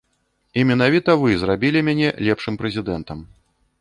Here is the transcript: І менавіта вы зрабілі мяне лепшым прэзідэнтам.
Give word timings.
І 0.61 0.61
менавіта 0.69 1.15
вы 1.23 1.35
зрабілі 1.43 1.85
мяне 1.91 2.09
лепшым 2.29 2.59
прэзідэнтам. 2.63 3.19